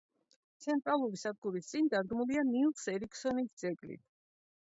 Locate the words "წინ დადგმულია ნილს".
1.73-2.87